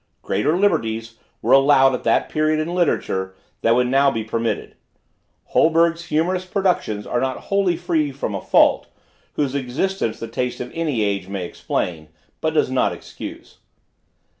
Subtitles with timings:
[0.23, 4.73] Greater liberties were allowed at that period in literature than would now be permitted.
[5.53, 8.87] Holberg's humorous productions are not wholly free from a fault,
[9.33, 12.07] whose existence the taste of any age may explain,
[12.41, 13.59] but does not excuse.